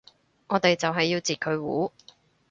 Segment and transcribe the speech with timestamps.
[0.47, 1.91] 我哋就係要截佢糊